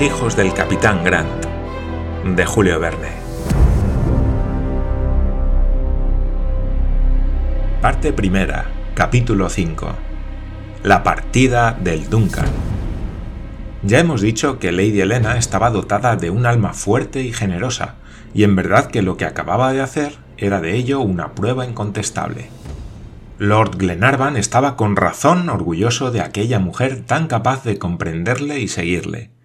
Hijos 0.00 0.36
del 0.36 0.54
capitán 0.54 1.02
Grant, 1.02 1.44
de 2.24 2.46
Julio 2.46 2.78
Verne. 2.78 3.08
Parte 7.82 8.12
primera, 8.12 8.66
capítulo 8.94 9.48
5. 9.48 9.88
La 10.84 11.02
partida 11.02 11.72
del 11.72 12.08
Duncan. 12.08 12.46
Ya 13.82 13.98
hemos 13.98 14.20
dicho 14.20 14.60
que 14.60 14.70
Lady 14.70 15.00
Helena 15.00 15.36
estaba 15.36 15.70
dotada 15.70 16.14
de 16.14 16.30
un 16.30 16.46
alma 16.46 16.74
fuerte 16.74 17.22
y 17.22 17.32
generosa, 17.32 17.96
y 18.32 18.44
en 18.44 18.54
verdad 18.54 18.86
que 18.86 19.02
lo 19.02 19.16
que 19.16 19.24
acababa 19.24 19.72
de 19.72 19.80
hacer 19.80 20.16
era 20.36 20.60
de 20.60 20.76
ello 20.76 21.00
una 21.00 21.34
prueba 21.34 21.66
incontestable. 21.66 22.50
Lord 23.38 23.78
Glenarvan 23.78 24.36
estaba 24.36 24.76
con 24.76 24.94
razón 24.94 25.48
orgulloso 25.48 26.12
de 26.12 26.20
aquella 26.20 26.60
mujer 26.60 27.00
tan 27.04 27.26
capaz 27.26 27.64
de 27.64 27.80
comprenderle 27.80 28.60
y 28.60 28.68
seguirle. 28.68 29.36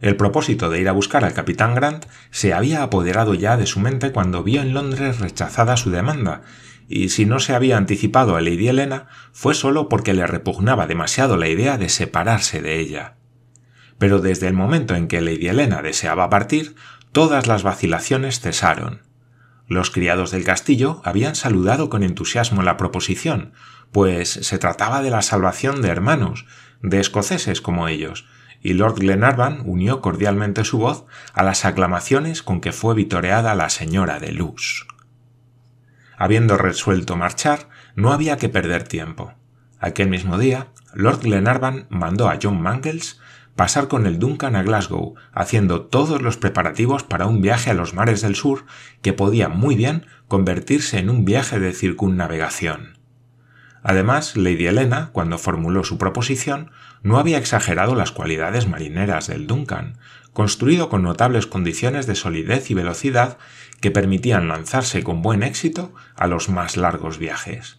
El 0.00 0.16
propósito 0.16 0.70
de 0.70 0.80
ir 0.80 0.88
a 0.88 0.92
buscar 0.92 1.24
al 1.24 1.34
capitán 1.34 1.74
Grant 1.74 2.06
se 2.30 2.54
había 2.54 2.82
apoderado 2.82 3.34
ya 3.34 3.56
de 3.56 3.66
su 3.66 3.80
mente 3.80 4.12
cuando 4.12 4.44
vio 4.44 4.62
en 4.62 4.72
Londres 4.72 5.18
rechazada 5.18 5.76
su 5.76 5.90
demanda, 5.90 6.42
y 6.88 7.08
si 7.08 7.26
no 7.26 7.40
se 7.40 7.54
había 7.54 7.76
anticipado 7.76 8.36
a 8.36 8.40
Lady 8.40 8.68
Helena 8.68 9.08
fue 9.32 9.54
solo 9.54 9.88
porque 9.88 10.14
le 10.14 10.26
repugnaba 10.26 10.86
demasiado 10.86 11.36
la 11.36 11.48
idea 11.48 11.78
de 11.78 11.88
separarse 11.88 12.62
de 12.62 12.78
ella. 12.78 13.16
Pero 13.98 14.20
desde 14.20 14.46
el 14.46 14.54
momento 14.54 14.94
en 14.94 15.08
que 15.08 15.20
Lady 15.20 15.48
Helena 15.48 15.82
deseaba 15.82 16.30
partir, 16.30 16.76
todas 17.10 17.46
las 17.48 17.64
vacilaciones 17.64 18.40
cesaron. 18.40 19.02
Los 19.66 19.90
criados 19.90 20.30
del 20.30 20.44
castillo 20.44 21.02
habían 21.04 21.34
saludado 21.34 21.90
con 21.90 22.04
entusiasmo 22.04 22.62
la 22.62 22.76
proposición, 22.76 23.52
pues 23.92 24.30
se 24.30 24.58
trataba 24.58 25.02
de 25.02 25.10
la 25.10 25.22
salvación 25.22 25.82
de 25.82 25.88
hermanos, 25.88 26.46
de 26.80 27.00
escoceses 27.00 27.60
como 27.60 27.88
ellos, 27.88 28.26
y 28.62 28.74
Lord 28.74 29.00
Glenarvan 29.00 29.62
unió 29.64 30.00
cordialmente 30.00 30.64
su 30.64 30.78
voz 30.78 31.04
a 31.32 31.42
las 31.42 31.64
aclamaciones 31.64 32.42
con 32.42 32.60
que 32.60 32.72
fue 32.72 32.94
vitoreada 32.94 33.54
la 33.54 33.70
señora 33.70 34.18
de 34.18 34.32
Luz. 34.32 34.86
Habiendo 36.16 36.56
resuelto 36.56 37.16
marchar, 37.16 37.68
no 37.94 38.12
había 38.12 38.36
que 38.36 38.48
perder 38.48 38.82
tiempo. 38.82 39.34
Aquel 39.78 40.08
mismo 40.08 40.38
día, 40.38 40.68
Lord 40.92 41.20
Glenarvan 41.22 41.86
mandó 41.90 42.28
a 42.28 42.38
John 42.42 42.60
Mangles 42.60 43.20
pasar 43.54 43.88
con 43.88 44.06
el 44.06 44.20
Duncan 44.20 44.54
a 44.54 44.62
Glasgow, 44.62 45.16
haciendo 45.32 45.86
todos 45.86 46.22
los 46.22 46.36
preparativos 46.36 47.02
para 47.02 47.26
un 47.26 47.40
viaje 47.40 47.70
a 47.70 47.74
los 47.74 47.92
mares 47.92 48.20
del 48.20 48.36
sur 48.36 48.66
que 49.02 49.12
podía 49.12 49.48
muy 49.48 49.74
bien 49.74 50.06
convertirse 50.28 50.98
en 50.98 51.10
un 51.10 51.24
viaje 51.24 51.58
de 51.58 51.72
circunnavegación. 51.72 52.97
Además, 53.82 54.36
Lady 54.36 54.66
Helena, 54.66 55.10
cuando 55.12 55.38
formuló 55.38 55.84
su 55.84 55.98
proposición, 55.98 56.70
no 57.02 57.18
había 57.18 57.38
exagerado 57.38 57.94
las 57.94 58.12
cualidades 58.12 58.68
marineras 58.68 59.28
del 59.28 59.46
Duncan, 59.46 59.98
construido 60.32 60.88
con 60.88 61.02
notables 61.02 61.46
condiciones 61.46 62.06
de 62.06 62.14
solidez 62.14 62.70
y 62.70 62.74
velocidad 62.74 63.38
que 63.80 63.90
permitían 63.90 64.48
lanzarse 64.48 65.02
con 65.02 65.22
buen 65.22 65.42
éxito 65.42 65.94
a 66.16 66.26
los 66.26 66.48
más 66.48 66.76
largos 66.76 67.18
viajes. 67.18 67.78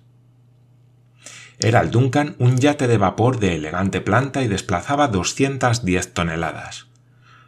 Era 1.59 1.81
el 1.81 1.91
Duncan 1.91 2.35
un 2.39 2.57
yate 2.57 2.87
de 2.87 2.97
vapor 2.97 3.39
de 3.39 3.55
elegante 3.55 3.99
planta 3.99 4.43
y 4.43 4.47
desplazaba 4.47 5.09
210 5.09 6.13
toneladas. 6.13 6.87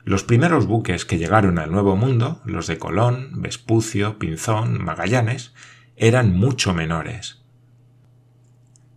Los 0.04 0.24
primeros 0.24 0.66
buques 0.66 1.06
que 1.06 1.18
llegaron 1.18 1.60
al 1.60 1.72
Nuevo 1.72 1.96
Mundo, 1.96 2.42
los 2.44 2.68
de 2.68 2.78
Colón, 2.78 3.42
Vespucio, 3.42 4.20
Pinzón, 4.20 4.84
Magallanes, 4.84 5.54
eran 5.96 6.34
mucho 6.36 6.74
menores. 6.74 7.41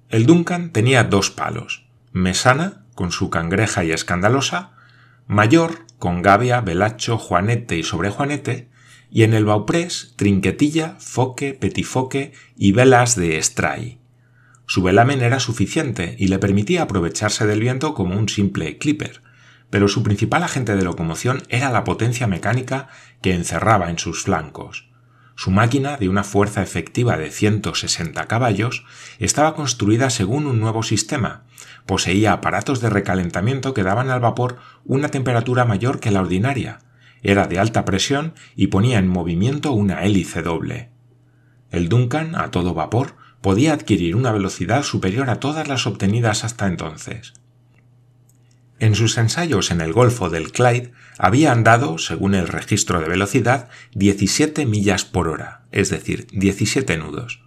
El 0.09 0.27
Duncan 0.27 0.71
tenía 0.71 1.05
dos 1.05 1.31
palos, 1.31 1.87
Mesana, 2.13 2.85
con 2.95 3.11
su 3.11 3.31
cangreja 3.31 3.85
y 3.85 3.93
escandalosa, 3.93 4.73
Mayor, 5.27 5.87
con 5.99 6.23
Gavia, 6.23 6.61
Velacho, 6.61 7.17
Juanete 7.19 7.77
y 7.79 7.83
Sobrejuanete, 7.83 8.69
y 9.11 9.23
en 9.23 9.33
el 9.33 9.45
Bauprés, 9.45 10.13
Trinquetilla, 10.17 10.97
Foque, 10.99 11.55
Petifoque 11.55 12.33
y 12.57 12.73
velas 12.73 13.17
de 13.17 13.39
Estray. 13.39 13.99
Su 14.67 14.83
velamen 14.83 15.23
era 15.23 15.41
suficiente 15.41 16.17
y 16.19 16.29
le 16.29 16.39
permitía 16.39 16.83
aprovecharse 16.83 17.47
del 17.47 17.61
viento 17.61 17.95
como 17.95 18.19
un 18.19 18.29
simple 18.29 18.79
clipper, 18.79 19.23
pero 19.71 19.89
su 19.89 20.03
principal 20.03 20.43
agente 20.43 20.77
de 20.77 20.85
locomoción 20.85 21.43
era 21.49 21.71
la 21.71 21.85
potencia 21.85 22.27
mecánica 22.27 22.89
que 23.23 23.35
encerraba 23.35 23.91
en 23.91 23.99
sus 23.99 24.23
flancos. 24.23 24.89
Su 25.37 25.51
máquina, 25.51 25.97
de 25.97 26.09
una 26.09 26.23
fuerza 26.23 26.63
efectiva 26.63 27.17
de 27.17 27.31
160 27.31 28.27
caballos, 28.27 28.85
estaba 29.19 29.55
construida 29.55 30.11
según 30.11 30.47
un 30.47 30.61
nuevo 30.61 30.83
sistema. 30.83 31.45
Poseía 31.87 32.33
aparatos 32.33 32.81
de 32.81 32.91
recalentamiento 32.91 33.75
que 33.75 33.83
daban 33.83 34.11
al 34.11 34.21
vapor 34.21 34.59
una 34.85 35.09
temperatura 35.09 35.65
mayor 35.65 35.99
que 35.99 36.13
la 36.13 36.21
ordinaria. 36.21 36.79
Era 37.23 37.47
de 37.47 37.59
alta 37.59 37.85
presión 37.85 38.35
y 38.55 38.69
ponía 38.69 38.99
en 38.99 39.09
movimiento 39.09 39.73
una 39.73 40.05
hélice 40.05 40.43
doble. 40.43 40.91
El 41.71 41.89
Duncan, 41.89 42.37
a 42.37 42.51
todo 42.51 42.75
vapor, 42.75 43.17
podía 43.41 43.73
adquirir 43.73 44.15
una 44.15 44.31
velocidad 44.31 44.85
superior 44.85 45.29
a 45.29 45.41
todas 45.41 45.67
las 45.67 45.87
obtenidas 45.87 46.45
hasta 46.45 46.67
entonces. 46.67 47.35
En 48.79 48.95
sus 48.95 49.17
ensayos 49.19 49.71
en 49.71 49.81
el 49.81 49.93
Golfo 49.93 50.31
del 50.31 50.51
Clyde 50.51 50.93
había 51.19 51.53
andado, 51.53 51.99
según 51.99 52.35
el 52.35 52.49
registro 52.49 53.01
de 53.01 53.09
velocidad, 53.09 53.69
17 53.95 54.67
millas 54.67 55.05
por 55.05 55.29
hora, 55.29 55.63
es 55.71 55.91
decir, 55.91 56.27
17 56.33 56.97
nudos. 56.99 57.43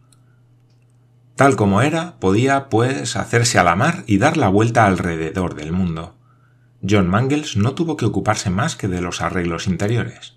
Tal 1.35 1.55
como 1.55 1.81
era, 1.81 2.17
podía, 2.19 2.69
pues, 2.69 3.15
hacerse 3.15 3.59
a 3.59 3.63
la 3.63 3.75
mar 3.75 4.03
y 4.07 4.17
dar 4.17 4.37
la 4.37 4.47
vuelta 4.47 4.85
alrededor 4.85 5.53
del 5.55 5.71
mundo. 5.71 6.17
John 6.87 7.07
Mangles 7.09 7.57
no 7.57 7.75
tuvo 7.75 7.97
que 7.97 8.05
ocuparse 8.05 8.49
más 8.49 8.75
que 8.75 8.87
de 8.87 9.01
los 9.01 9.21
arreglos 9.21 9.67
interiores. 9.67 10.36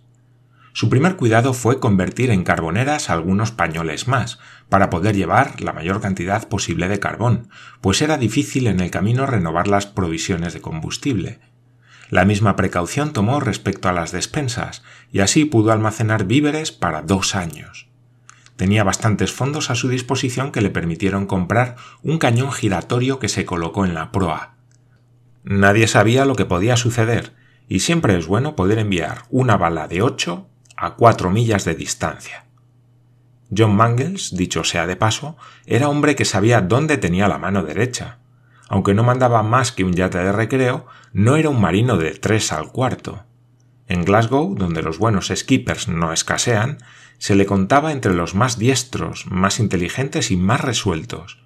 Su 0.72 0.88
primer 0.88 1.16
cuidado 1.16 1.53
fue 1.53 1.81
convertir 1.81 2.31
en 2.31 2.44
carboneras 2.44 3.10
algunos 3.10 3.50
pañoles 3.50 4.06
más, 4.06 4.38
para 4.69 4.88
poder 4.88 5.16
llevar 5.16 5.60
la 5.60 5.72
mayor 5.72 6.00
cantidad 6.00 6.48
posible 6.48 6.88
de 6.88 7.00
carbón, 7.00 7.48
pues 7.81 8.03
era 8.03 8.19
difícil 8.19 8.69
en 8.69 8.80
el 8.80 8.91
camino 8.91 9.26
renovar 9.26 9.66
las 9.66 9.86
provisiones 9.86 10.54
de 10.54 10.60
combustible. 10.60 11.41
La 12.09 12.25
misma 12.25 12.56
precaución 12.56 13.12
tomó 13.12 13.41
respecto 13.41 13.88
a 13.88 13.92
las 13.92 14.12
despensas, 14.12 14.82
y 15.12 15.20
así 15.20 15.44
pudo 15.44 15.72
almacenar 15.72 16.25
víveres 16.25 16.72
para 16.72 17.03
dos 17.03 17.34
años. 17.34 17.88
Tenía 18.56 18.84
bastantes 18.84 19.32
fondos 19.32 19.70
a 19.70 19.75
su 19.75 19.88
disposición 19.88 20.53
que 20.53 20.60
le 20.60 20.70
permitieron 20.70 21.26
comprar 21.26 21.76
un 22.03 22.19
cañón 22.19 22.53
giratorio 22.53 23.19
que 23.19 23.28
se 23.28 23.44
colocó 23.44 23.84
en 23.84 23.94
la 23.94 24.12
proa. 24.12 24.54
Nadie 25.44 25.88
sabía 25.88 26.26
lo 26.26 26.36
que 26.36 26.44
podía 26.44 26.76
suceder, 26.76 27.32
y 27.69 27.80
siempre 27.80 28.19
es 28.19 28.26
bueno 28.26 28.56
poder 28.56 28.78
enviar 28.78 29.22
una 29.30 29.56
bala 29.56 29.88
de 29.88 30.03
ocho 30.03 30.50
a 30.80 30.94
cuatro 30.94 31.30
millas 31.30 31.66
de 31.66 31.74
distancia. 31.74 32.46
John 33.54 33.76
Mangles, 33.76 34.34
dicho 34.34 34.64
sea 34.64 34.86
de 34.86 34.96
paso, 34.96 35.36
era 35.66 35.91
hombre 35.91 36.16
que 36.16 36.24
sabía 36.24 36.62
dónde 36.62 36.96
tenía 36.96 37.28
la 37.28 37.36
mano 37.36 37.62
derecha. 37.62 38.18
Aunque 38.66 38.94
no 38.94 39.02
mandaba 39.02 39.42
más 39.42 39.72
que 39.72 39.84
un 39.84 39.92
yate 39.92 40.18
de 40.18 40.32
recreo, 40.32 40.86
no 41.12 41.36
era 41.36 41.50
un 41.50 41.60
marino 41.60 41.98
de 41.98 42.12
tres 42.12 42.50
al 42.50 42.72
cuarto. 42.72 43.24
En 43.88 44.06
Glasgow, 44.06 44.54
donde 44.54 44.82
los 44.82 44.98
buenos 44.98 45.30
skippers 45.34 45.88
no 45.88 46.14
escasean, 46.14 46.78
se 47.18 47.34
le 47.34 47.44
contaba 47.44 47.92
entre 47.92 48.14
los 48.14 48.34
más 48.34 48.58
diestros, 48.58 49.26
más 49.26 49.60
inteligentes 49.60 50.30
y 50.30 50.38
más 50.38 50.62
resueltos. 50.62 51.42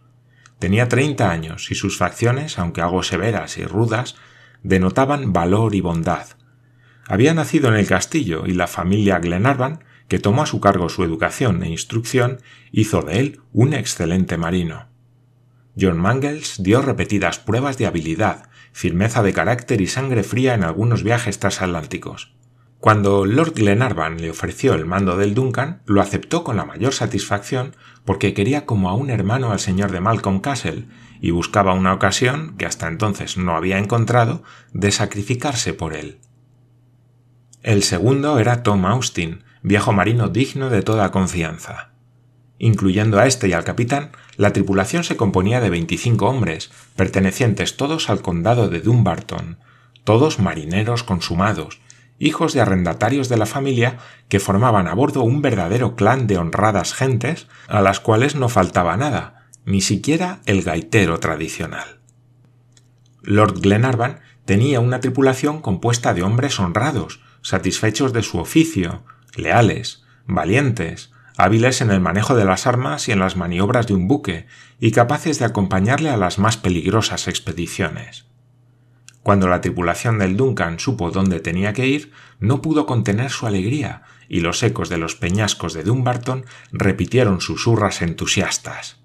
Tenía 0.60 0.88
treinta 0.88 1.32
años 1.32 1.72
y 1.72 1.74
sus 1.74 1.98
facciones, 1.98 2.60
aunque 2.60 2.82
algo 2.82 3.02
severas 3.02 3.58
y 3.58 3.64
rudas, 3.64 4.14
denotaban 4.62 5.32
valor 5.32 5.74
y 5.74 5.80
bondad, 5.80 6.26
había 7.06 7.34
nacido 7.34 7.68
en 7.68 7.74
el 7.74 7.86
castillo 7.86 8.44
y 8.46 8.52
la 8.52 8.66
familia 8.66 9.18
Glenarvan, 9.18 9.84
que 10.08 10.18
tomó 10.18 10.42
a 10.42 10.46
su 10.46 10.60
cargo 10.60 10.88
su 10.88 11.04
educación 11.04 11.62
e 11.62 11.70
instrucción, 11.70 12.40
hizo 12.72 13.02
de 13.02 13.18
él 13.18 13.40
un 13.52 13.74
excelente 13.74 14.36
marino. 14.36 14.88
John 15.78 15.98
Mangles 15.98 16.62
dio 16.62 16.82
repetidas 16.82 17.38
pruebas 17.38 17.78
de 17.78 17.86
habilidad, 17.86 18.48
firmeza 18.72 19.22
de 19.22 19.32
carácter 19.32 19.80
y 19.80 19.86
sangre 19.86 20.22
fría 20.22 20.54
en 20.54 20.62
algunos 20.62 21.02
viajes 21.02 21.38
transatlánticos. 21.38 22.34
Cuando 22.84 23.24
Lord 23.24 23.54
Glenarvan 23.54 24.20
le 24.20 24.30
ofreció 24.30 24.74
el 24.74 24.84
mando 24.84 25.16
del 25.16 25.34
Duncan, 25.34 25.80
lo 25.86 26.02
aceptó 26.02 26.44
con 26.44 26.56
la 26.56 26.66
mayor 26.66 26.92
satisfacción 26.92 27.74
porque 28.04 28.34
quería 28.34 28.66
como 28.66 28.90
a 28.90 28.94
un 28.94 29.08
hermano 29.08 29.52
al 29.52 29.58
señor 29.58 29.90
de 29.90 30.00
Malcolm 30.00 30.40
Castle 30.40 30.86
y 31.20 31.30
buscaba 31.30 31.72
una 31.72 31.94
ocasión, 31.94 32.56
que 32.58 32.66
hasta 32.66 32.86
entonces 32.86 33.38
no 33.38 33.56
había 33.56 33.78
encontrado, 33.78 34.42
de 34.74 34.90
sacrificarse 34.90 35.72
por 35.72 35.94
él. 35.94 36.18
El 37.64 37.82
segundo 37.82 38.38
era 38.38 38.62
Tom 38.62 38.84
Austin, 38.84 39.42
viejo 39.62 39.90
marino 39.94 40.28
digno 40.28 40.68
de 40.68 40.82
toda 40.82 41.10
confianza. 41.10 41.92
Incluyendo 42.58 43.18
a 43.18 43.26
este 43.26 43.48
y 43.48 43.54
al 43.54 43.64
capitán, 43.64 44.10
la 44.36 44.52
tripulación 44.52 45.02
se 45.02 45.16
componía 45.16 45.62
de 45.62 45.70
25 45.70 46.26
hombres, 46.26 46.70
pertenecientes 46.94 47.78
todos 47.78 48.10
al 48.10 48.20
condado 48.20 48.68
de 48.68 48.80
Dumbarton, 48.80 49.56
todos 50.04 50.40
marineros 50.40 51.04
consumados, 51.04 51.80
hijos 52.18 52.52
de 52.52 52.60
arrendatarios 52.60 53.30
de 53.30 53.38
la 53.38 53.46
familia 53.46 53.96
que 54.28 54.40
formaban 54.40 54.86
a 54.86 54.92
bordo 54.92 55.22
un 55.22 55.40
verdadero 55.40 55.96
clan 55.96 56.26
de 56.26 56.36
honradas 56.36 56.92
gentes 56.92 57.46
a 57.66 57.80
las 57.80 57.98
cuales 57.98 58.34
no 58.34 58.50
faltaba 58.50 58.98
nada, 58.98 59.46
ni 59.64 59.80
siquiera 59.80 60.40
el 60.44 60.60
gaitero 60.64 61.18
tradicional. 61.18 62.00
Lord 63.22 63.62
Glenarvan 63.62 64.20
tenía 64.44 64.80
una 64.80 65.00
tripulación 65.00 65.62
compuesta 65.62 66.12
de 66.12 66.22
hombres 66.22 66.60
honrados, 66.60 67.23
satisfechos 67.44 68.14
de 68.14 68.22
su 68.22 68.38
oficio, 68.38 69.04
leales, 69.36 70.02
valientes, 70.26 71.12
hábiles 71.36 71.82
en 71.82 71.90
el 71.90 72.00
manejo 72.00 72.34
de 72.34 72.46
las 72.46 72.66
armas 72.66 73.06
y 73.06 73.12
en 73.12 73.18
las 73.18 73.36
maniobras 73.36 73.86
de 73.86 73.94
un 73.94 74.08
buque, 74.08 74.46
y 74.80 74.92
capaces 74.92 75.38
de 75.38 75.44
acompañarle 75.44 76.08
a 76.08 76.16
las 76.16 76.38
más 76.38 76.56
peligrosas 76.56 77.28
expediciones. 77.28 78.26
Cuando 79.22 79.46
la 79.46 79.60
tripulación 79.60 80.18
del 80.18 80.36
Duncan 80.36 80.78
supo 80.78 81.10
dónde 81.10 81.38
tenía 81.38 81.74
que 81.74 81.86
ir, 81.86 82.12
no 82.40 82.62
pudo 82.62 82.86
contener 82.86 83.30
su 83.30 83.46
alegría, 83.46 84.02
y 84.26 84.40
los 84.40 84.62
ecos 84.62 84.88
de 84.88 84.96
los 84.96 85.14
peñascos 85.14 85.74
de 85.74 85.84
Dumbarton 85.84 86.46
repitieron 86.72 87.42
sus 87.42 87.66
hurras 87.66 88.00
entusiastas. 88.00 89.03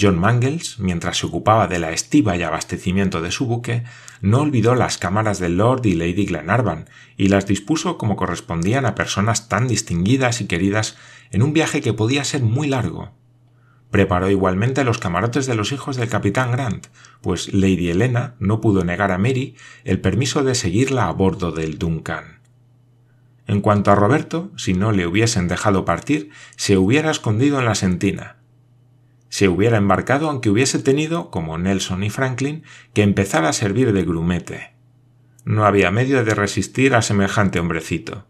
John 0.00 0.18
Mangles, 0.18 0.78
mientras 0.78 1.18
se 1.18 1.26
ocupaba 1.26 1.68
de 1.68 1.78
la 1.78 1.92
estiva 1.92 2.36
y 2.36 2.42
abastecimiento 2.42 3.20
de 3.20 3.30
su 3.30 3.46
buque, 3.46 3.84
no 4.20 4.40
olvidó 4.40 4.74
las 4.74 4.98
cámaras 4.98 5.38
del 5.38 5.56
Lord 5.56 5.86
y 5.86 5.94
Lady 5.94 6.26
Glenarvan 6.26 6.88
y 7.16 7.28
las 7.28 7.46
dispuso 7.46 7.96
como 7.96 8.16
correspondían 8.16 8.86
a 8.86 8.94
personas 8.94 9.48
tan 9.48 9.68
distinguidas 9.68 10.40
y 10.40 10.46
queridas 10.46 10.96
en 11.30 11.42
un 11.42 11.52
viaje 11.52 11.80
que 11.80 11.92
podía 11.92 12.24
ser 12.24 12.42
muy 12.42 12.68
largo. 12.68 13.12
Preparó 13.90 14.28
igualmente 14.28 14.82
los 14.82 14.98
camarotes 14.98 15.46
de 15.46 15.54
los 15.54 15.70
hijos 15.70 15.96
del 15.96 16.08
capitán 16.08 16.50
Grant, 16.50 16.88
pues 17.20 17.54
Lady 17.54 17.90
Helena 17.90 18.34
no 18.40 18.60
pudo 18.60 18.84
negar 18.84 19.12
a 19.12 19.18
Mary 19.18 19.54
el 19.84 20.00
permiso 20.00 20.42
de 20.42 20.56
seguirla 20.56 21.06
a 21.06 21.12
bordo 21.12 21.52
del 21.52 21.78
Duncan. 21.78 22.40
En 23.46 23.60
cuanto 23.60 23.92
a 23.92 23.94
Roberto, 23.94 24.50
si 24.56 24.72
no 24.72 24.90
le 24.90 25.06
hubiesen 25.06 25.46
dejado 25.46 25.84
partir, 25.84 26.30
se 26.56 26.76
hubiera 26.78 27.10
escondido 27.10 27.58
en 27.60 27.66
la 27.66 27.74
sentina, 27.74 28.36
se 29.34 29.48
hubiera 29.48 29.78
embarcado 29.78 30.30
aunque 30.30 30.48
hubiese 30.48 30.78
tenido, 30.78 31.32
como 31.32 31.58
Nelson 31.58 32.04
y 32.04 32.10
Franklin, 32.10 32.62
que 32.92 33.02
empezar 33.02 33.44
a 33.44 33.52
servir 33.52 33.92
de 33.92 34.04
grumete. 34.04 34.76
No 35.44 35.66
había 35.66 35.90
medio 35.90 36.24
de 36.24 36.36
resistir 36.36 36.94
a 36.94 37.02
semejante 37.02 37.58
hombrecito. 37.58 38.28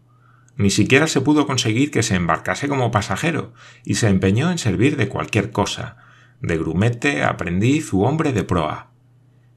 Ni 0.57 0.71
siquiera 0.71 1.05
se 1.05 1.21
pudo 1.21 1.45
conseguir 1.45 1.91
que 1.91 2.01
se 2.01 2.15
embarcase 2.15 2.67
como 2.67 2.89
pasajero, 2.89 3.53
y 3.83 3.93
se 3.93 4.07
empeñó 4.07 4.49
en 4.49 4.57
servir 4.57 4.97
de 4.97 5.07
cualquier 5.07 5.51
cosa, 5.51 5.97
de 6.41 6.57
grumete, 6.57 7.21
aprendiz 7.21 7.93
u 7.93 8.01
hombre 8.01 8.33
de 8.33 8.43
proa. 8.43 8.89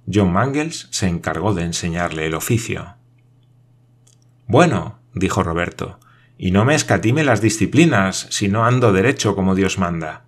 John 0.07 0.31
Mangles 0.31 0.89
se 0.91 1.09
encargó 1.09 1.55
de 1.55 1.63
enseñarle 1.63 2.27
el 2.27 2.35
oficio. 2.35 2.97
Bueno, 4.47 4.99
dijo 5.15 5.43
Roberto, 5.43 5.99
y 6.37 6.51
no 6.51 6.67
me 6.67 6.75
escatime 6.75 7.25
las 7.25 7.41
disciplinas 7.41 8.27
si 8.29 8.49
no 8.49 8.67
ando 8.67 8.93
derecho 8.93 9.35
como 9.35 9.55
Dios 9.55 9.79
manda. 9.79 10.28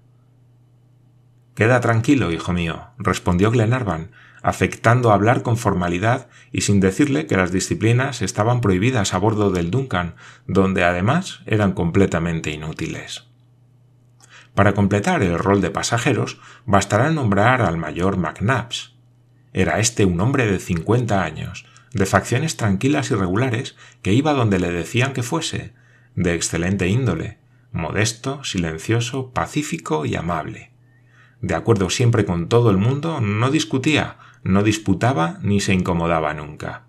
Queda 1.60 1.82
tranquilo, 1.82 2.32
hijo 2.32 2.54
mío, 2.54 2.86
respondió 2.96 3.50
Glenarvan, 3.50 4.12
afectando 4.40 5.12
hablar 5.12 5.42
con 5.42 5.58
formalidad 5.58 6.30
y 6.52 6.62
sin 6.62 6.80
decirle 6.80 7.26
que 7.26 7.36
las 7.36 7.52
disciplinas 7.52 8.22
estaban 8.22 8.62
prohibidas 8.62 9.12
a 9.12 9.18
bordo 9.18 9.50
del 9.50 9.70
Duncan, 9.70 10.14
donde 10.46 10.84
además 10.84 11.42
eran 11.44 11.72
completamente 11.72 12.50
inútiles. 12.50 13.26
Para 14.54 14.72
completar 14.72 15.22
el 15.22 15.38
rol 15.38 15.60
de 15.60 15.68
pasajeros, 15.68 16.40
bastará 16.64 17.10
nombrar 17.10 17.60
al 17.60 17.76
mayor 17.76 18.16
McNabbs. 18.16 18.94
Era 19.52 19.80
este 19.80 20.06
un 20.06 20.18
hombre 20.22 20.50
de 20.50 20.60
cincuenta 20.60 21.24
años, 21.24 21.66
de 21.92 22.06
facciones 22.06 22.56
tranquilas 22.56 23.10
y 23.10 23.16
regulares, 23.16 23.76
que 24.00 24.14
iba 24.14 24.32
donde 24.32 24.60
le 24.60 24.72
decían 24.72 25.12
que 25.12 25.22
fuese, 25.22 25.74
de 26.14 26.32
excelente 26.32 26.88
índole, 26.88 27.36
modesto, 27.70 28.44
silencioso, 28.44 29.34
pacífico 29.34 30.06
y 30.06 30.14
amable 30.14 30.69
de 31.40 31.54
acuerdo 31.54 31.90
siempre 31.90 32.24
con 32.24 32.48
todo 32.48 32.70
el 32.70 32.76
mundo, 32.76 33.20
no 33.20 33.50
discutía, 33.50 34.18
no 34.42 34.62
disputaba 34.62 35.38
ni 35.42 35.60
se 35.60 35.72
incomodaba 35.72 36.34
nunca. 36.34 36.84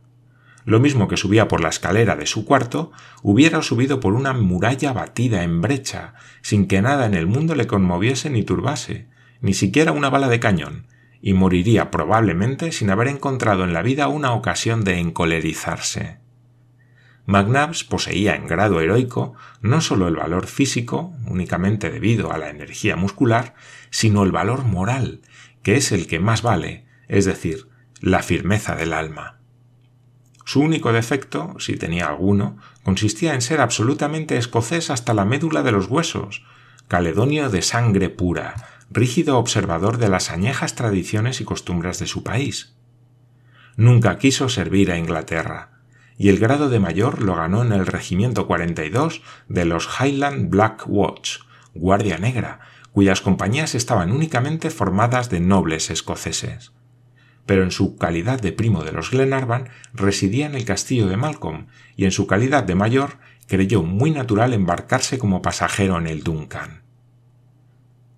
Lo 0.65 0.79
mismo 0.79 1.07
que 1.07 1.17
subía 1.17 1.47
por 1.47 1.61
la 1.61 1.69
escalera 1.69 2.15
de 2.15 2.27
su 2.27 2.45
cuarto, 2.45 2.91
hubiera 3.23 3.61
subido 3.61 3.99
por 3.99 4.13
una 4.13 4.33
muralla 4.33 4.93
batida 4.93 5.43
en 5.43 5.61
brecha, 5.61 6.13
sin 6.41 6.67
que 6.67 6.81
nada 6.81 7.05
en 7.05 7.15
el 7.15 7.27
mundo 7.27 7.55
le 7.55 7.67
conmoviese 7.67 8.29
ni 8.29 8.43
turbase, 8.43 9.07
ni 9.41 9.53
siquiera 9.53 9.91
una 9.91 10.09
bala 10.09 10.27
de 10.27 10.39
cañón, 10.39 10.87
y 11.21 11.33
moriría 11.33 11.89
probablemente 11.89 12.71
sin 12.71 12.89
haber 12.89 13.07
encontrado 13.07 13.63
en 13.63 13.73
la 13.73 13.81
vida 13.81 14.07
una 14.07 14.33
ocasión 14.33 14.83
de 14.83 14.99
encolerizarse. 14.99 16.20
McNabbs 17.25 17.83
poseía 17.83 18.35
en 18.35 18.47
grado 18.47 18.81
heroico 18.81 19.33
no 19.61 19.81
solo 19.81 20.07
el 20.07 20.15
valor 20.15 20.47
físico, 20.47 21.13
únicamente 21.27 21.89
debido 21.89 22.31
a 22.31 22.37
la 22.37 22.49
energía 22.49 22.95
muscular, 22.95 23.55
sino 23.89 24.23
el 24.23 24.31
valor 24.31 24.65
moral, 24.65 25.21
que 25.63 25.75
es 25.75 25.91
el 25.91 26.07
que 26.07 26.19
más 26.19 26.41
vale, 26.41 26.85
es 27.07 27.25
decir, 27.25 27.67
la 27.99 28.23
firmeza 28.23 28.75
del 28.75 28.93
alma. 28.93 29.37
Su 30.45 30.61
único 30.61 30.91
defecto, 30.91 31.55
si 31.59 31.77
tenía 31.77 32.07
alguno, 32.07 32.57
consistía 32.83 33.35
en 33.35 33.41
ser 33.41 33.61
absolutamente 33.61 34.37
escocés 34.37 34.89
hasta 34.89 35.13
la 35.13 35.23
médula 35.23 35.61
de 35.61 35.71
los 35.71 35.85
huesos, 35.87 36.43
caledonio 36.87 37.49
de 37.49 37.61
sangre 37.61 38.09
pura, 38.09 38.55
rígido 38.89 39.37
observador 39.37 39.97
de 39.97 40.09
las 40.09 40.31
añejas 40.31 40.75
tradiciones 40.75 41.39
y 41.39 41.45
costumbres 41.45 41.99
de 41.99 42.07
su 42.07 42.23
país. 42.23 42.75
Nunca 43.77 44.17
quiso 44.17 44.49
servir 44.49 44.91
a 44.91 44.97
Inglaterra, 44.97 45.70
y 46.21 46.29
el 46.29 46.37
grado 46.37 46.69
de 46.69 46.79
mayor 46.79 47.23
lo 47.23 47.33
ganó 47.33 47.63
en 47.63 47.71
el 47.71 47.87
Regimiento 47.87 48.45
42 48.45 49.23
de 49.47 49.65
los 49.65 49.89
Highland 49.99 50.51
Black 50.51 50.83
Watch, 50.85 51.39
Guardia 51.73 52.19
Negra, 52.19 52.59
cuyas 52.91 53.21
compañías 53.21 53.73
estaban 53.73 54.11
únicamente 54.11 54.69
formadas 54.69 55.31
de 55.31 55.39
nobles 55.39 55.89
escoceses. 55.89 56.73
Pero 57.47 57.63
en 57.63 57.71
su 57.71 57.97
calidad 57.97 58.39
de 58.39 58.51
primo 58.51 58.83
de 58.83 58.91
los 58.91 59.09
Glenarvan 59.09 59.69
residía 59.95 60.45
en 60.45 60.53
el 60.53 60.63
castillo 60.63 61.07
de 61.07 61.17
Malcolm 61.17 61.65
y 61.95 62.05
en 62.05 62.11
su 62.11 62.27
calidad 62.27 62.65
de 62.65 62.75
mayor 62.75 63.17
creyó 63.47 63.81
muy 63.81 64.11
natural 64.11 64.53
embarcarse 64.53 65.17
como 65.17 65.41
pasajero 65.41 65.97
en 65.97 66.05
el 66.05 66.21
Duncan. 66.21 66.80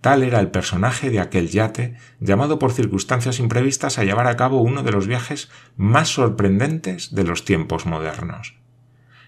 Tal 0.03 0.21
era 0.21 0.41
el 0.41 0.51
personaje 0.51 1.09
de 1.11 1.21
aquel 1.21 1.47
yate, 1.47 1.95
llamado 2.19 2.59
por 2.59 2.73
circunstancias 2.73 3.39
imprevistas 3.39 3.97
a 3.97 4.03
llevar 4.03 4.27
a 4.27 4.35
cabo 4.35 4.61
uno 4.61 4.83
de 4.83 4.91
los 4.91 5.07
viajes 5.07 5.49
más 5.77 6.09
sorprendentes 6.09 7.15
de 7.15 7.23
los 7.23 7.45
tiempos 7.45 7.85
modernos. 7.85 8.55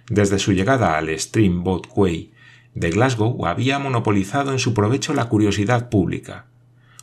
Desde 0.09 0.37
su 0.37 0.51
llegada 0.51 0.97
al 0.97 1.17
Steamboat 1.17 1.87
Quay 1.87 2.33
de 2.73 2.91
Glasgow 2.91 3.45
había 3.45 3.79
monopolizado 3.79 4.51
en 4.51 4.59
su 4.59 4.73
provecho 4.73 5.13
la 5.13 5.29
curiosidad 5.29 5.87
pública. 5.87 6.47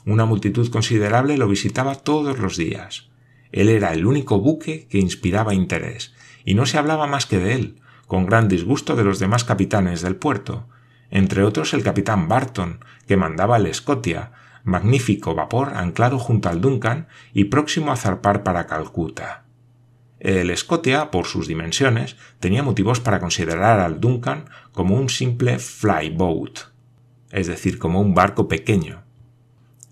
Una 0.05 0.26
multitud 0.26 0.69
considerable 0.69 1.38
lo 1.38 1.49
visitaba 1.49 1.95
todos 1.95 2.38
los 2.41 2.59
días. 2.59 3.09
Él 3.52 3.71
era 3.71 3.95
el 3.95 4.05
único 4.05 4.38
buque 4.38 4.87
que 4.91 4.99
inspiraba 4.99 5.55
interés, 5.55 6.12
y 6.45 6.52
no 6.52 6.67
se 6.67 6.76
hablaba 6.76 7.07
más 7.07 7.25
que 7.25 7.38
de 7.38 7.55
él, 7.55 7.81
con 8.07 8.26
gran 8.26 8.49
disgusto 8.49 8.97
de 8.97 9.05
los 9.05 9.19
demás 9.19 9.45
capitanes 9.45 10.02
del 10.02 10.17
puerto, 10.17 10.69
entre 11.12 11.45
otros 11.45 11.75
el 11.75 11.85
capitán 11.85 12.26
Barton, 12.26 12.85
que 13.07 13.19
mandaba 13.19 13.59
el 13.59 13.73
Scotia, 13.73 14.33
magnífico 14.64 15.35
vapor 15.35 15.75
anclado 15.76 16.19
junto 16.19 16.49
al 16.49 16.61
Duncan 16.61 17.07
y 17.35 17.45
próximo 17.45 17.92
a 17.92 17.97
zarpar 17.97 18.42
para 18.42 18.66
Calcuta. 18.66 19.45
El 20.19 20.57
Scotia, 20.57 21.11
por 21.11 21.26
sus 21.26 21.47
dimensiones, 21.47 22.16
tenía 22.40 22.62
motivos 22.62 23.00
para 23.00 23.21
considerar 23.21 23.81
al 23.81 24.00
Duncan 24.00 24.47
como 24.73 24.97
un 24.97 25.11
simple 25.11 25.59
flyboat, 25.59 26.61
es 27.31 27.47
decir, 27.47 27.78
como 27.78 28.00
un 28.00 28.14
barco 28.14 28.49
pequeño. 28.49 29.02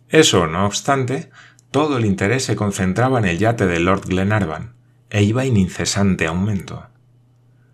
Eso, 0.08 0.46
no 0.46 0.64
obstante, 0.64 1.30
todo 1.70 1.98
el 1.98 2.06
interés 2.06 2.44
se 2.44 2.56
concentraba 2.56 3.18
en 3.18 3.26
el 3.26 3.38
yate 3.38 3.66
de 3.66 3.78
Lord 3.80 4.06
Glenarvan, 4.06 4.74
e 5.10 5.22
iba 5.22 5.44
en 5.44 5.56
incesante 5.56 6.26
aumento. 6.26 6.86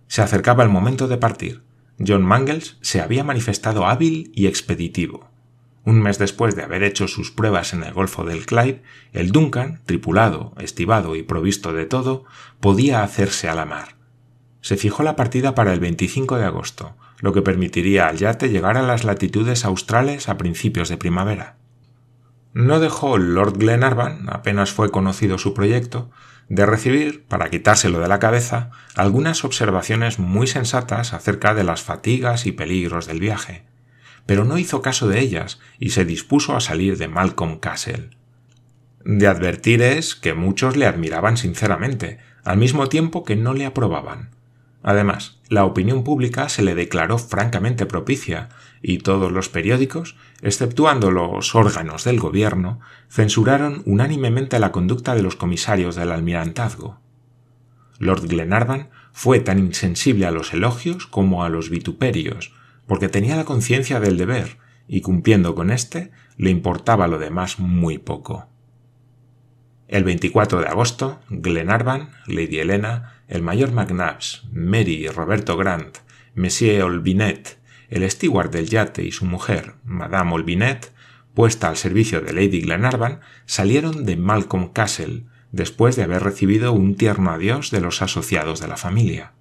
Se 0.08 0.22
acercaba 0.22 0.64
el 0.64 0.70
momento 0.70 1.06
de 1.06 1.18
partir, 1.18 1.65
John 2.04 2.22
Mangles 2.22 2.76
se 2.80 3.00
había 3.00 3.24
manifestado 3.24 3.86
hábil 3.86 4.30
y 4.34 4.46
expeditivo. 4.46 5.30
Un 5.84 6.02
mes 6.02 6.18
después 6.18 6.56
de 6.56 6.62
haber 6.62 6.82
hecho 6.82 7.06
sus 7.06 7.30
pruebas 7.30 7.72
en 7.72 7.84
el 7.84 7.92
Golfo 7.92 8.24
del 8.24 8.44
Clyde, 8.44 8.82
el 9.12 9.30
Duncan, 9.30 9.80
tripulado, 9.86 10.52
estivado 10.58 11.14
y 11.14 11.22
provisto 11.22 11.72
de 11.72 11.86
todo, 11.86 12.24
podía 12.60 13.02
hacerse 13.02 13.48
a 13.48 13.54
la 13.54 13.64
mar. 13.64 13.96
Se 14.60 14.76
fijó 14.76 15.04
la 15.04 15.14
partida 15.14 15.54
para 15.54 15.72
el 15.72 15.78
25 15.78 16.38
de 16.38 16.44
agosto, 16.44 16.96
lo 17.20 17.32
que 17.32 17.40
permitiría 17.40 18.08
al 18.08 18.18
yate 18.18 18.48
llegar 18.48 18.76
a 18.76 18.82
las 18.82 19.04
latitudes 19.04 19.64
australes 19.64 20.28
a 20.28 20.36
principios 20.36 20.88
de 20.88 20.96
primavera. 20.96 21.56
No 22.52 22.80
dejó 22.80 23.16
Lord 23.16 23.58
Glenarvan, 23.58 24.28
apenas 24.28 24.72
fue 24.72 24.90
conocido 24.90 25.38
su 25.38 25.54
proyecto, 25.54 26.10
de 26.48 26.66
recibir, 26.66 27.24
para 27.24 27.50
quitárselo 27.50 27.98
de 28.00 28.08
la 28.08 28.18
cabeza, 28.18 28.70
algunas 28.94 29.44
observaciones 29.44 30.18
muy 30.18 30.46
sensatas 30.46 31.12
acerca 31.12 31.54
de 31.54 31.64
las 31.64 31.82
fatigas 31.82 32.46
y 32.46 32.52
peligros 32.52 33.06
del 33.06 33.20
viaje, 33.20 33.64
pero 34.26 34.44
no 34.44 34.58
hizo 34.58 34.82
caso 34.82 35.08
de 35.08 35.20
ellas 35.20 35.60
y 35.78 35.90
se 35.90 36.04
dispuso 36.04 36.56
a 36.56 36.60
salir 36.60 36.98
de 36.98 37.08
Malcolm 37.08 37.58
Castle. 37.58 38.10
De 39.04 39.26
advertir 39.26 39.82
es 39.82 40.14
que 40.14 40.34
muchos 40.34 40.76
le 40.76 40.86
admiraban 40.86 41.36
sinceramente, 41.36 42.18
al 42.44 42.58
mismo 42.58 42.88
tiempo 42.88 43.24
que 43.24 43.36
no 43.36 43.54
le 43.54 43.66
aprobaban. 43.66 44.35
Además, 44.86 45.40
la 45.48 45.64
opinión 45.64 46.04
pública 46.04 46.48
se 46.48 46.62
le 46.62 46.76
declaró 46.76 47.18
francamente 47.18 47.86
propicia 47.86 48.50
y 48.80 48.98
todos 48.98 49.32
los 49.32 49.48
periódicos, 49.48 50.14
exceptuando 50.42 51.10
los 51.10 51.56
órganos 51.56 52.04
del 52.04 52.20
gobierno, 52.20 52.78
censuraron 53.08 53.82
unánimemente 53.84 54.60
la 54.60 54.70
conducta 54.70 55.16
de 55.16 55.24
los 55.24 55.34
comisarios 55.34 55.96
del 55.96 56.12
almirantazgo. 56.12 57.00
Lord 57.98 58.28
Glenarvan 58.28 58.90
fue 59.10 59.40
tan 59.40 59.58
insensible 59.58 60.24
a 60.24 60.30
los 60.30 60.52
elogios 60.52 61.08
como 61.08 61.42
a 61.42 61.48
los 61.48 61.68
vituperios, 61.68 62.54
porque 62.86 63.08
tenía 63.08 63.34
la 63.34 63.44
conciencia 63.44 63.98
del 63.98 64.16
deber, 64.16 64.58
y 64.86 65.00
cumpliendo 65.00 65.56
con 65.56 65.72
éste, 65.72 66.12
le 66.36 66.50
importaba 66.50 67.08
lo 67.08 67.18
demás 67.18 67.58
muy 67.58 67.98
poco. 67.98 68.46
El 69.88 70.02
24 70.02 70.60
de 70.60 70.66
agosto, 70.66 71.20
Glenarvan, 71.28 72.10
Lady 72.26 72.58
Helena, 72.58 73.22
el 73.28 73.42
mayor 73.42 73.70
McNabbs, 73.70 74.44
Mary 74.52 75.04
y 75.04 75.08
Roberto 75.08 75.56
Grant, 75.56 75.98
Monsieur 76.34 76.82
Olbinet, 76.82 77.58
el 77.88 78.08
steward 78.10 78.50
del 78.50 78.68
yate 78.68 79.04
y 79.04 79.12
su 79.12 79.26
mujer, 79.26 79.74
Madame 79.84 80.32
Olbinet, 80.32 80.92
puesta 81.34 81.68
al 81.68 81.76
servicio 81.76 82.20
de 82.20 82.32
Lady 82.32 82.62
Glenarvan, 82.62 83.20
salieron 83.44 84.04
de 84.04 84.16
Malcolm 84.16 84.72
Castle, 84.72 85.24
después 85.52 85.94
de 85.94 86.02
haber 86.02 86.22
recibido 86.22 86.72
un 86.72 86.96
tierno 86.96 87.30
adiós 87.30 87.70
de 87.70 87.80
los 87.80 88.02
asociados 88.02 88.60
de 88.60 88.68
la 88.68 88.76
familia. 88.76 89.32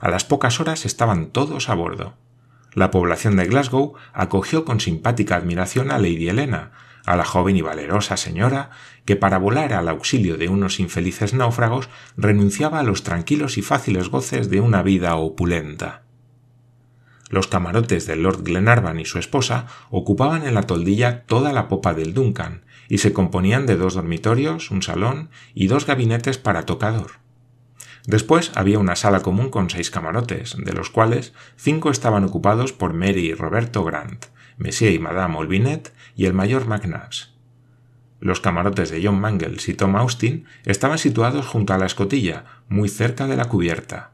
A 0.00 0.10
las 0.10 0.24
pocas 0.24 0.60
horas 0.60 0.84
estaban 0.84 1.30
todos 1.30 1.68
a 1.68 1.74
bordo. 1.74 2.14
La 2.74 2.90
población 2.90 3.36
de 3.36 3.46
Glasgow 3.46 3.94
acogió 4.12 4.64
con 4.64 4.80
simpática 4.80 5.36
admiración 5.36 5.92
a 5.92 5.98
Lady 5.98 6.28
Helena, 6.28 6.72
a 7.04 7.16
la 7.16 7.24
joven 7.24 7.56
y 7.56 7.62
valerosa 7.62 8.16
señora 8.16 8.70
que 9.04 9.16
para 9.16 9.38
volar 9.38 9.72
al 9.72 9.88
auxilio 9.88 10.36
de 10.36 10.48
unos 10.48 10.80
infelices 10.80 11.34
náufragos 11.34 11.88
renunciaba 12.16 12.80
a 12.80 12.82
los 12.82 13.02
tranquilos 13.02 13.58
y 13.58 13.62
fáciles 13.62 14.08
goces 14.08 14.50
de 14.50 14.60
una 14.60 14.82
vida 14.82 15.14
opulenta. 15.16 16.02
Los 17.30 17.46
camarotes 17.46 18.06
de 18.06 18.16
Lord 18.16 18.44
Glenarvan 18.44 19.00
y 19.00 19.04
su 19.04 19.18
esposa 19.18 19.66
ocupaban 19.90 20.46
en 20.46 20.54
la 20.54 20.62
toldilla 20.62 21.24
toda 21.24 21.52
la 21.52 21.68
popa 21.68 21.94
del 21.94 22.14
Duncan 22.14 22.64
y 22.88 22.98
se 22.98 23.12
componían 23.12 23.66
de 23.66 23.76
dos 23.76 23.94
dormitorios, 23.94 24.70
un 24.70 24.82
salón 24.82 25.30
y 25.54 25.66
dos 25.66 25.86
gabinetes 25.86 26.38
para 26.38 26.66
tocador. 26.66 27.24
Después 28.06 28.52
había 28.54 28.78
una 28.78 28.96
sala 28.96 29.20
común 29.20 29.48
con 29.48 29.70
seis 29.70 29.90
camarotes, 29.90 30.56
de 30.58 30.72
los 30.74 30.90
cuales 30.90 31.32
cinco 31.56 31.90
estaban 31.90 32.24
ocupados 32.24 32.72
por 32.74 32.92
Mary 32.92 33.28
y 33.28 33.34
Roberto 33.34 33.82
Grant, 33.82 34.26
Monsieur 34.58 34.92
y 34.92 34.98
Madame 34.98 35.36
Olbinet 35.36 35.92
y 36.16 36.26
el 36.26 36.34
mayor 36.34 36.66
McNabbs. 36.66 37.34
Los 38.20 38.40
camarotes 38.40 38.90
de 38.90 39.04
John 39.04 39.20
Mangles 39.20 39.68
y 39.68 39.74
Tom 39.74 39.96
Austin 39.96 40.46
estaban 40.64 40.98
situados 40.98 41.46
junto 41.46 41.74
a 41.74 41.78
la 41.78 41.86
escotilla, 41.86 42.44
muy 42.68 42.88
cerca 42.88 43.26
de 43.26 43.36
la 43.36 43.46
cubierta. 43.46 44.12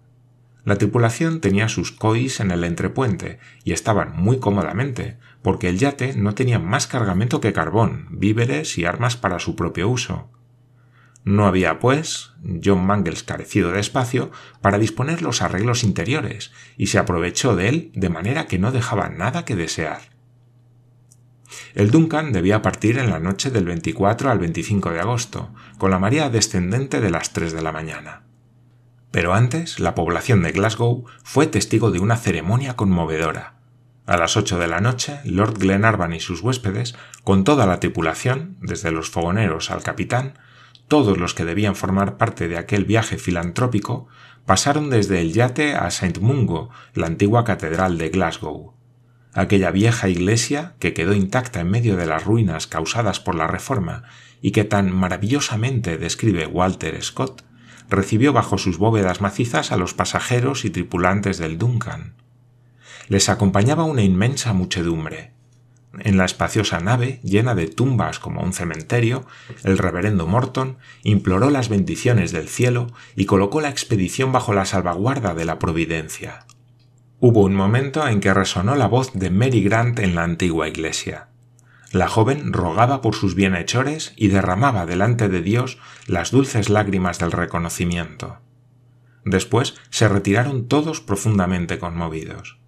La 0.64 0.76
tripulación 0.76 1.40
tenía 1.40 1.68
sus 1.68 1.92
cois 1.92 2.40
en 2.40 2.50
el 2.50 2.64
entrepuente 2.64 3.38
y 3.64 3.72
estaban 3.72 4.16
muy 4.16 4.38
cómodamente, 4.40 5.16
porque 5.42 5.68
el 5.68 5.78
yate 5.78 6.14
no 6.16 6.34
tenía 6.34 6.58
más 6.58 6.86
cargamento 6.86 7.40
que 7.40 7.52
carbón, 7.52 8.08
víveres 8.10 8.76
y 8.78 8.84
armas 8.84 9.16
para 9.16 9.38
su 9.38 9.56
propio 9.56 9.88
uso. 9.88 10.28
No 11.24 11.46
había, 11.46 11.78
pues, 11.78 12.32
John 12.64 12.84
Mangles 12.84 13.22
carecido 13.22 13.72
de 13.72 13.80
espacio 13.80 14.30
para 14.60 14.78
disponer 14.78 15.22
los 15.22 15.42
arreglos 15.42 15.84
interiores, 15.84 16.50
y 16.76 16.88
se 16.88 16.98
aprovechó 16.98 17.56
de 17.56 17.68
él 17.68 17.92
de 17.94 18.08
manera 18.08 18.46
que 18.46 18.58
no 18.58 18.72
dejaba 18.72 19.08
nada 19.08 19.44
que 19.44 19.54
desear. 19.54 20.09
El 21.74 21.90
Duncan 21.90 22.32
debía 22.32 22.62
partir 22.62 22.98
en 22.98 23.10
la 23.10 23.20
noche 23.20 23.50
del 23.50 23.64
24 23.64 24.30
al 24.30 24.38
25 24.38 24.90
de 24.90 25.00
agosto, 25.00 25.54
con 25.78 25.90
la 25.90 25.98
marea 25.98 26.30
descendente 26.30 27.00
de 27.00 27.10
las 27.10 27.32
3 27.32 27.52
de 27.52 27.62
la 27.62 27.72
mañana. 27.72 28.22
Pero 29.10 29.34
antes, 29.34 29.80
la 29.80 29.94
población 29.94 30.42
de 30.42 30.52
Glasgow 30.52 31.04
fue 31.24 31.46
testigo 31.46 31.90
de 31.90 31.98
una 31.98 32.16
ceremonia 32.16 32.76
conmovedora. 32.76 33.54
A 34.06 34.16
las 34.16 34.36
ocho 34.36 34.58
de 34.58 34.68
la 34.68 34.80
noche, 34.80 35.20
Lord 35.24 35.58
Glenarvan 35.58 36.12
y 36.12 36.20
sus 36.20 36.40
huéspedes, 36.40 36.96
con 37.24 37.44
toda 37.44 37.66
la 37.66 37.80
tripulación, 37.80 38.56
desde 38.60 38.90
los 38.90 39.10
fogoneros 39.10 39.70
al 39.70 39.82
capitán, 39.82 40.38
todos 40.88 41.18
los 41.18 41.34
que 41.34 41.44
debían 41.44 41.76
formar 41.76 42.16
parte 42.16 42.48
de 42.48 42.58
aquel 42.58 42.84
viaje 42.84 43.18
filantrópico 43.18 44.08
pasaron 44.46 44.90
desde 44.90 45.20
el 45.20 45.32
yate 45.32 45.76
a 45.76 45.86
St. 45.86 46.18
Mungo, 46.18 46.70
la 46.94 47.06
antigua 47.06 47.44
catedral 47.44 47.98
de 47.98 48.08
Glasgow. 48.08 48.74
Aquella 49.32 49.70
vieja 49.70 50.08
iglesia, 50.08 50.74
que 50.80 50.92
quedó 50.92 51.14
intacta 51.14 51.60
en 51.60 51.70
medio 51.70 51.96
de 51.96 52.06
las 52.06 52.24
ruinas 52.24 52.66
causadas 52.66 53.20
por 53.20 53.36
la 53.36 53.46
Reforma 53.46 54.02
y 54.42 54.50
que 54.50 54.64
tan 54.64 54.90
maravillosamente 54.90 55.98
describe 55.98 56.46
Walter 56.46 57.00
Scott, 57.02 57.44
recibió 57.88 58.32
bajo 58.32 58.58
sus 58.58 58.78
bóvedas 58.78 59.20
macizas 59.20 59.72
a 59.72 59.76
los 59.76 59.94
pasajeros 59.94 60.64
y 60.64 60.70
tripulantes 60.70 61.38
del 61.38 61.58
Duncan. 61.58 62.14
Les 63.08 63.28
acompañaba 63.28 63.84
una 63.84 64.02
inmensa 64.02 64.52
muchedumbre. 64.52 65.32
En 65.98 66.16
la 66.16 66.24
espaciosa 66.24 66.78
nave, 66.78 67.20
llena 67.24 67.56
de 67.56 67.66
tumbas 67.66 68.20
como 68.20 68.42
un 68.42 68.52
cementerio, 68.52 69.26
el 69.64 69.78
reverendo 69.78 70.26
Morton 70.26 70.78
imploró 71.02 71.50
las 71.50 71.68
bendiciones 71.68 72.30
del 72.30 72.48
cielo 72.48 72.86
y 73.16 73.26
colocó 73.26 73.60
la 73.60 73.70
expedición 73.70 74.30
bajo 74.30 74.54
la 74.54 74.66
salvaguarda 74.66 75.34
de 75.34 75.44
la 75.44 75.58
providencia. 75.58 76.46
Hubo 77.22 77.40
un 77.44 77.54
momento 77.54 78.08
en 78.08 78.20
que 78.20 78.32
resonó 78.32 78.76
la 78.76 78.86
voz 78.86 79.12
de 79.12 79.28
Mary 79.28 79.62
Grant 79.62 79.98
en 79.98 80.14
la 80.14 80.24
antigua 80.24 80.68
iglesia. 80.68 81.28
La 81.92 82.08
joven 82.08 82.54
rogaba 82.54 83.02
por 83.02 83.14
sus 83.14 83.34
bienhechores 83.34 84.14
y 84.16 84.28
derramaba 84.28 84.86
delante 84.86 85.28
de 85.28 85.42
Dios 85.42 85.76
las 86.06 86.30
dulces 86.30 86.70
lágrimas 86.70 87.18
del 87.18 87.32
reconocimiento. 87.32 88.38
Después 89.26 89.74
se 89.90 90.08
retiraron 90.08 90.66
todos 90.66 91.02
profundamente 91.02 91.78
conmovidos. 91.78 92.58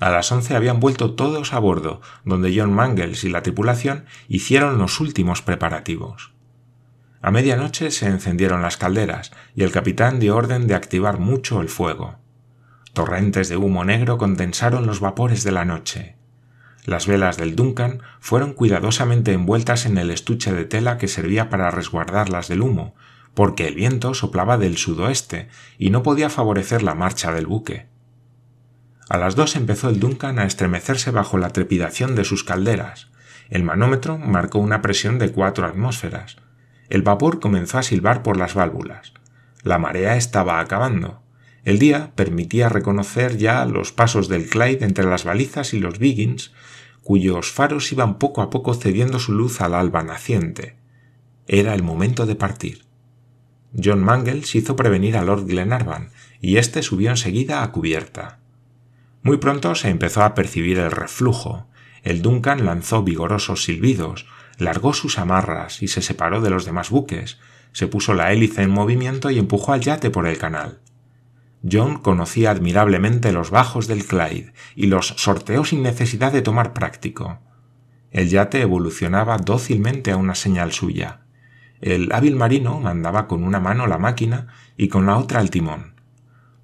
A 0.00 0.08
las 0.08 0.32
once 0.32 0.56
habían 0.56 0.80
vuelto 0.80 1.12
todos 1.12 1.52
a 1.52 1.58
bordo, 1.58 2.00
donde 2.24 2.58
John 2.58 2.72
Mangles 2.72 3.24
y 3.24 3.28
la 3.28 3.42
tripulación 3.42 4.06
hicieron 4.26 4.78
los 4.78 5.00
últimos 5.00 5.42
preparativos. 5.42 6.32
A 7.20 7.30
medianoche 7.30 7.90
se 7.90 8.06
encendieron 8.06 8.62
las 8.62 8.78
calderas 8.78 9.32
y 9.54 9.64
el 9.64 9.70
capitán 9.70 10.18
dio 10.18 10.34
orden 10.34 10.66
de 10.66 10.76
activar 10.76 11.18
mucho 11.18 11.60
el 11.60 11.68
fuego. 11.68 12.21
Torrentes 12.92 13.48
de 13.48 13.56
humo 13.56 13.84
negro 13.84 14.18
condensaron 14.18 14.86
los 14.86 15.00
vapores 15.00 15.44
de 15.44 15.52
la 15.52 15.64
noche. 15.64 16.16
Las 16.84 17.06
velas 17.06 17.38
del 17.38 17.56
Duncan 17.56 18.02
fueron 18.20 18.52
cuidadosamente 18.52 19.32
envueltas 19.32 19.86
en 19.86 19.96
el 19.96 20.10
estuche 20.10 20.52
de 20.52 20.64
tela 20.64 20.98
que 20.98 21.08
servía 21.08 21.48
para 21.48 21.70
resguardarlas 21.70 22.48
del 22.48 22.60
humo, 22.60 22.94
porque 23.34 23.66
el 23.66 23.76
viento 23.76 24.12
soplaba 24.12 24.58
del 24.58 24.76
sudoeste 24.76 25.48
y 25.78 25.90
no 25.90 26.02
podía 26.02 26.28
favorecer 26.28 26.82
la 26.82 26.94
marcha 26.94 27.32
del 27.32 27.46
buque. 27.46 27.86
A 29.08 29.16
las 29.16 29.36
dos 29.36 29.56
empezó 29.56 29.88
el 29.88 30.00
Duncan 30.00 30.38
a 30.38 30.44
estremecerse 30.44 31.10
bajo 31.10 31.38
la 31.38 31.50
trepidación 31.50 32.14
de 32.14 32.24
sus 32.24 32.44
calderas. 32.44 33.08
El 33.48 33.62
manómetro 33.62 34.18
marcó 34.18 34.58
una 34.58 34.82
presión 34.82 35.18
de 35.18 35.30
cuatro 35.30 35.66
atmósferas. 35.66 36.36
El 36.90 37.02
vapor 37.02 37.40
comenzó 37.40 37.78
a 37.78 37.82
silbar 37.82 38.22
por 38.22 38.36
las 38.36 38.54
válvulas. 38.54 39.14
La 39.62 39.78
marea 39.78 40.16
estaba 40.16 40.60
acabando. 40.60 41.21
El 41.64 41.78
día 41.78 42.12
permitía 42.16 42.68
reconocer 42.68 43.38
ya 43.38 43.64
los 43.64 43.92
pasos 43.92 44.28
del 44.28 44.48
Clyde 44.48 44.84
entre 44.84 45.04
las 45.04 45.24
balizas 45.24 45.74
y 45.74 45.78
los 45.78 45.98
Biggins, 45.98 46.52
cuyos 47.02 47.52
faros 47.52 47.92
iban 47.92 48.18
poco 48.18 48.42
a 48.42 48.50
poco 48.50 48.74
cediendo 48.74 49.18
su 49.18 49.32
luz 49.32 49.60
al 49.60 49.74
alba 49.74 50.02
naciente. 50.02 50.76
Era 51.46 51.74
el 51.74 51.82
momento 51.82 52.26
de 52.26 52.34
partir. 52.34 52.84
John 53.82 54.02
Mangles 54.02 54.54
hizo 54.54 54.76
prevenir 54.76 55.16
a 55.16 55.22
Lord 55.22 55.46
Glenarvan, 55.46 56.10
y 56.40 56.56
éste 56.56 56.82
subió 56.82 57.10
enseguida 57.10 57.62
a 57.62 57.70
cubierta. 57.70 58.40
Muy 59.22 59.36
pronto 59.36 59.74
se 59.76 59.88
empezó 59.88 60.22
a 60.22 60.34
percibir 60.34 60.78
el 60.78 60.90
reflujo. 60.90 61.68
El 62.02 62.22
Duncan 62.22 62.66
lanzó 62.66 63.04
vigorosos 63.04 63.64
silbidos, 63.64 64.26
largó 64.58 64.92
sus 64.92 65.18
amarras 65.18 65.82
y 65.82 65.88
se 65.88 66.02
separó 66.02 66.40
de 66.40 66.50
los 66.50 66.64
demás 66.64 66.90
buques, 66.90 67.38
se 67.72 67.86
puso 67.86 68.14
la 68.14 68.32
hélice 68.32 68.62
en 68.62 68.70
movimiento 68.70 69.30
y 69.30 69.38
empujó 69.38 69.72
al 69.72 69.80
yate 69.80 70.10
por 70.10 70.26
el 70.26 70.38
canal. 70.38 70.81
John 71.70 71.98
conocía 71.98 72.50
admirablemente 72.50 73.32
los 73.32 73.50
bajos 73.50 73.86
del 73.86 74.04
Clyde 74.04 74.52
y 74.74 74.86
los 74.86 75.08
sorteó 75.16 75.64
sin 75.64 75.82
necesidad 75.82 76.32
de 76.32 76.42
tomar 76.42 76.72
práctico. 76.72 77.38
El 78.10 78.28
yate 78.28 78.60
evolucionaba 78.60 79.36
dócilmente 79.38 80.10
a 80.10 80.16
una 80.16 80.34
señal 80.34 80.72
suya. 80.72 81.20
El 81.80 82.12
hábil 82.12 82.36
marino 82.36 82.78
mandaba 82.80 83.26
con 83.26 83.42
una 83.44 83.60
mano 83.60 83.86
la 83.86 83.98
máquina 83.98 84.48
y 84.76 84.88
con 84.88 85.06
la 85.06 85.16
otra 85.16 85.40
el 85.40 85.50
timón. 85.50 85.94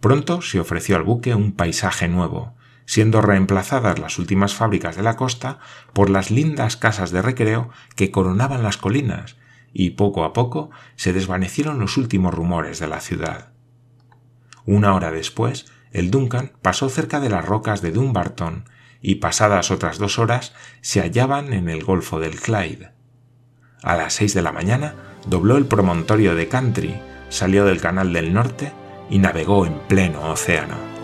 Pronto 0.00 0.42
se 0.42 0.60
ofreció 0.60 0.96
al 0.96 1.02
buque 1.02 1.34
un 1.34 1.52
paisaje 1.52 2.08
nuevo, 2.08 2.54
siendo 2.84 3.20
reemplazadas 3.20 3.98
las 3.98 4.18
últimas 4.18 4.54
fábricas 4.54 4.96
de 4.96 5.02
la 5.02 5.16
costa 5.16 5.58
por 5.92 6.10
las 6.10 6.30
lindas 6.30 6.76
casas 6.76 7.10
de 7.10 7.22
recreo 7.22 7.70
que 7.96 8.10
coronaban 8.10 8.62
las 8.62 8.76
colinas, 8.76 9.36
y 9.72 9.90
poco 9.90 10.24
a 10.24 10.32
poco 10.32 10.70
se 10.96 11.12
desvanecieron 11.12 11.78
los 11.78 11.96
últimos 11.96 12.32
rumores 12.34 12.78
de 12.78 12.86
la 12.88 13.00
ciudad. 13.00 13.52
Una 14.68 14.94
hora 14.94 15.10
después, 15.10 15.64
el 15.92 16.10
Duncan 16.10 16.52
pasó 16.60 16.90
cerca 16.90 17.20
de 17.20 17.30
las 17.30 17.42
rocas 17.42 17.80
de 17.80 17.90
Dumbarton 17.90 18.68
y 19.00 19.14
pasadas 19.14 19.70
otras 19.70 19.96
dos 19.96 20.18
horas 20.18 20.52
se 20.82 21.00
hallaban 21.00 21.54
en 21.54 21.70
el 21.70 21.84
Golfo 21.84 22.20
del 22.20 22.38
Clyde. 22.38 22.90
A 23.82 23.96
las 23.96 24.12
seis 24.12 24.34
de 24.34 24.42
la 24.42 24.52
mañana 24.52 24.94
dobló 25.26 25.56
el 25.56 25.64
promontorio 25.64 26.34
de 26.34 26.48
Country, 26.48 27.00
salió 27.30 27.64
del 27.64 27.80
Canal 27.80 28.12
del 28.12 28.34
Norte 28.34 28.74
y 29.08 29.20
navegó 29.20 29.64
en 29.64 29.78
pleno 29.88 30.32
océano. 30.32 30.97